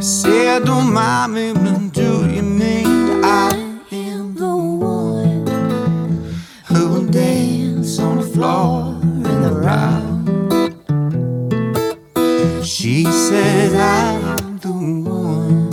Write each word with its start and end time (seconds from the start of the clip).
Said, 0.00 0.64
don't 0.66 0.92
mind 0.92 1.34
me, 1.34 1.52
but 1.54 1.92
do 1.92 2.28
you 2.30 2.42
mean 2.42 3.24
I 3.24 3.50
am 3.90 4.34
the 4.34 4.56
one 4.56 5.46
who 6.66 6.88
will 6.88 7.06
dance 7.06 7.98
on 7.98 8.18
the 8.18 8.24
floor 8.24 9.00
in 9.02 9.42
the 9.42 9.52
round? 9.52 10.28
She 12.66 13.04
said, 13.04 13.74
I'm 13.74 14.58
the 14.58 14.70
one 14.70 15.72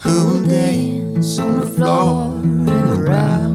who 0.00 0.26
will 0.26 0.44
dance 0.46 1.38
on 1.38 1.60
the 1.60 1.66
floor 1.66 2.34
in 2.42 2.66
the 2.66 2.96
round. 3.02 3.52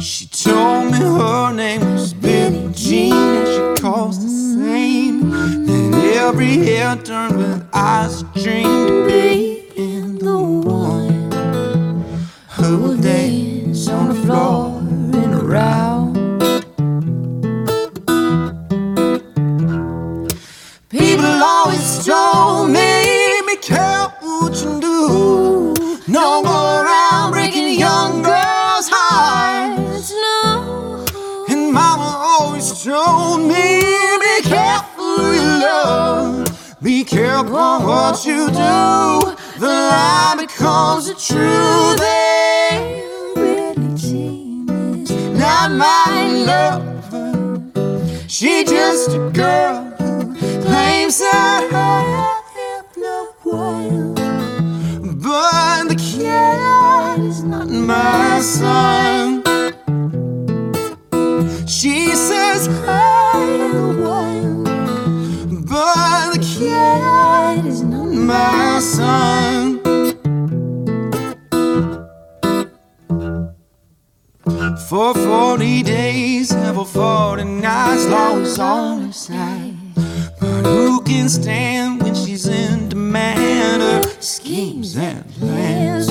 She 0.00 0.26
every 6.28 6.56
hair 6.56 6.96
turned 6.96 7.36
with 7.36 7.68
ice 7.74 8.22
dream 8.42 8.64
to 8.86 9.06
be 9.06 9.62
in 9.76 10.16
the 10.18 10.38
one 10.38 11.30
who 12.56 12.78
will 12.78 12.96
dance 12.96 13.88
on 13.88 14.08
the 14.08 14.14
floor 14.24 14.80
in 15.22 15.34
a 15.34 15.44
round. 15.56 16.14
People 20.88 21.34
always 21.52 22.06
told 22.06 22.70
me, 22.70 23.42
be 23.46 23.56
careful 23.56 24.28
what 24.40 24.56
you 24.64 24.80
do. 24.80 25.74
Don't 26.10 26.44
go 26.44 26.58
around 26.80 27.32
breaking 27.32 27.78
young 27.78 28.22
girls' 28.22 28.88
hearts. 28.90 30.10
No. 30.24 31.04
And 31.50 31.70
mama 31.70 32.10
always 32.32 32.82
told 32.82 33.42
me, 33.42 33.80
be 34.24 34.48
careful 34.48 34.93
you 35.32 35.42
love. 35.66 36.76
Be 36.82 37.04
careful 37.04 37.52
what 37.52 38.24
you 38.26 38.48
do. 38.48 39.34
The 39.58 39.66
lie 39.66 40.36
becomes 40.38 41.06
the 41.08 41.14
truth. 41.14 42.00
Billie 43.34 43.94
Jean 43.96 44.68
is 45.02 45.10
not 45.38 45.70
my 45.72 46.44
lover. 46.46 47.32
She 48.28 48.64
just 48.64 49.10
a 49.10 49.30
girl 49.32 49.84
who 49.98 50.62
claims 50.64 51.18
that 51.18 51.70
I 51.72 52.42
am 52.72 52.84
the 52.94 53.18
one. 53.48 54.14
But 55.22 55.88
the 55.88 55.96
cat 55.96 57.18
is 57.20 57.42
not 57.44 57.68
my 57.68 58.40
son. 58.40 59.13
My 68.26 68.80
son. 68.80 69.80
For 74.88 75.14
40 75.14 75.82
days 75.82 76.52
and 76.52 76.76
for 76.76 76.86
40 76.86 77.44
nights, 77.44 78.02
is 78.02 78.58
on 78.58 79.02
her 79.06 79.12
side. 79.12 79.74
But 80.40 80.64
who 80.64 81.02
can 81.02 81.28
stand 81.28 82.02
when 82.02 82.14
she's 82.14 82.46
in 82.46 82.88
demand? 82.88 83.82
Her 83.82 84.02
schemes 84.20 84.96
and 84.96 85.28
plans. 85.34 86.08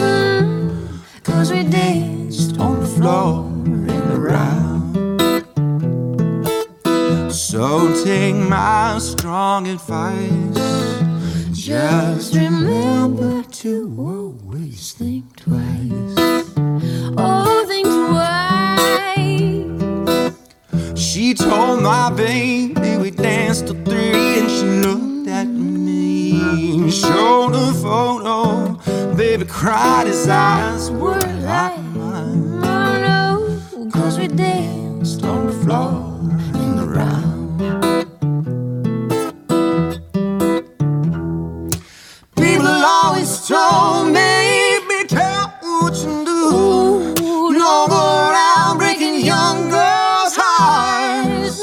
Cause 1.24 1.52
we 1.52 1.64
danced 1.64 2.60
on 2.60 2.80
the 2.80 2.88
floor 2.88 3.46
in 3.66 4.10
the 4.10 4.20
round. 4.20 4.64
So 7.32 8.04
take 8.04 8.36
my 8.36 8.98
strong 9.00 9.68
advice. 9.68 11.03
Just 11.66 12.36
remember 12.36 13.42
to 13.42 13.96
always 13.98 14.92
think 14.92 15.34
twice. 15.38 16.16
Oh, 17.18 17.64
think 17.70 17.88
twice. 20.28 21.02
She 21.02 21.34
told 21.34 21.82
my 21.82 22.12
baby 22.12 22.98
we 22.98 23.12
danced 23.12 23.68
till 23.68 23.82
three, 23.86 24.40
and 24.40 24.52
she 24.52 24.66
looked 24.66 25.30
at 25.30 25.48
me. 25.48 26.92
Showed 26.92 27.54
a 27.56 27.72
photo, 27.76 28.76
baby 29.16 29.46
cried, 29.46 30.08
his 30.08 30.28
eyes 30.28 30.92
were 30.92 31.18
like 31.46 31.82
mine. 31.96 32.62
Oh, 32.62 33.60
no. 33.72 33.90
Cause 33.90 34.20
we 34.20 34.28
danced 34.28 35.24
on 35.24 35.48
the 35.48 35.54
floor 35.54 36.20
in 36.62 36.76
the 36.76 36.86
round. 36.86 37.33
Always 42.84 43.48
told 43.48 44.08
me, 44.08 44.80
be 44.88 45.06
careful 45.08 45.82
what 45.82 45.96
you 45.96 46.26
do. 46.26 47.14
Don't 47.16 47.90
go 47.90 48.30
around 48.30 48.78
breaking 48.78 49.22
young 49.26 49.70
girls' 49.70 50.36
hearts. 50.36 51.62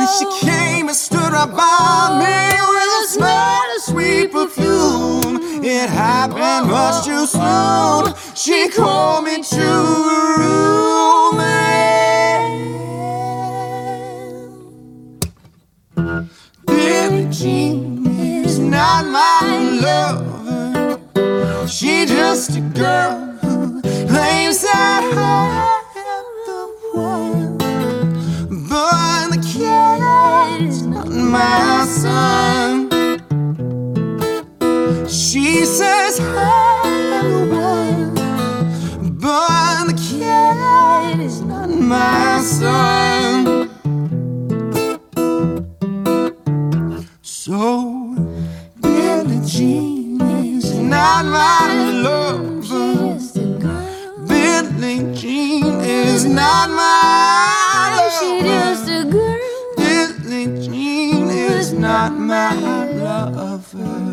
And 0.00 0.08
she 0.18 0.26
came 0.46 0.88
and 0.88 0.96
stood 0.96 1.32
right 1.32 1.50
by 1.50 2.18
me 2.22 2.36
with 2.72 3.02
a 3.02 3.06
smell 3.06 3.76
of 3.76 3.82
sweet 3.82 4.32
perfume. 4.32 5.64
It 5.64 5.88
happened 5.88 6.70
much 6.70 7.04
too 7.04 7.26
soon. 7.26 8.14
She 8.34 8.68
called 8.68 9.24
me 9.24 9.42
to 9.42 9.56
her 9.56 10.38
room. 10.38 11.40
and 15.96 16.30
Billie 16.66 17.28
Jean 17.30 17.91
just 22.34 22.56
a 22.56 22.60
girl 22.62 23.10
who 23.42 23.82
claims 23.82 24.62
that 24.62 25.02
I 25.04 25.82
am 26.14 26.26
the 26.48 26.60
one. 26.94 27.58
But 28.70 29.28
the 29.32 29.40
cat 29.52 30.62
is 30.62 30.80
not 30.86 31.08
my 31.08 31.84
son. 31.84 32.88
She 35.06 35.66
says 35.66 36.20
I'm 36.20 37.04
the 37.12 37.28
one, 37.54 38.14
but 39.20 39.84
the 39.88 39.96
cat 40.18 41.20
is 41.20 41.42
not 41.42 41.68
my 41.68 42.40
son. 42.40 43.68
So 47.20 48.16
Billie 48.80 49.44
Jean 49.44 50.18
is 50.56 50.78
not 50.78 51.26
my 51.26 51.61
Billie 54.82 55.14
Jean 55.14 55.80
is 55.80 56.24
not 56.24 56.68
my 56.70 58.10
She 58.18 58.42
lover. 58.42 58.48
just 58.48 58.88
a 58.90 59.04
girl. 59.04 59.38
Billie 59.76 60.66
Jean 60.66 61.30
is 61.30 61.72
not 61.72 62.18
my 62.18 62.52
lover. 62.90 64.11